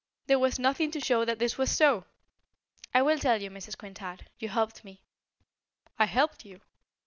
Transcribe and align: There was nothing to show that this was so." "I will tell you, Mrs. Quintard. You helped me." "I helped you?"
There 0.25 0.39
was 0.39 0.57
nothing 0.57 0.89
to 0.93 0.99
show 0.99 1.25
that 1.25 1.37
this 1.37 1.59
was 1.59 1.69
so." 1.69 2.05
"I 2.91 3.03
will 3.03 3.19
tell 3.19 3.39
you, 3.39 3.51
Mrs. 3.51 3.77
Quintard. 3.77 4.27
You 4.39 4.49
helped 4.49 4.83
me." 4.83 5.03
"I 5.99 6.05
helped 6.07 6.43
you?" 6.43 6.61